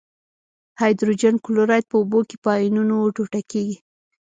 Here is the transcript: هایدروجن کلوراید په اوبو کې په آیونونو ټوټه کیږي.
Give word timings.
هایدروجن 0.79 1.35
کلوراید 1.45 1.85
په 1.87 1.95
اوبو 2.01 2.19
کې 2.29 2.35
په 2.43 2.49
آیونونو 2.57 2.95
ټوټه 3.15 3.41
کیږي. 3.51 3.77